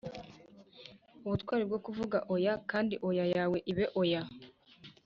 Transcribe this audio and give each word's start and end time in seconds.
ubutwari 1.25 1.63
bwo 1.69 1.79
kuvuga 1.85 2.17
“oya” 2.33 2.53
kandi 2.71 2.93
oya 3.07 3.25
yawe 3.33 3.57
ibe 3.71 3.85
oya. 4.01 4.21